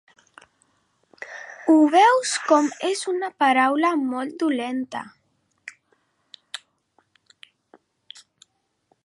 Ho 1.73 1.75
veus 1.95 2.31
com 2.51 2.69
és 2.89 3.03
una 3.13 3.29
paraula 3.43 3.93
molt 4.15 4.35
dolenta! 4.45 5.05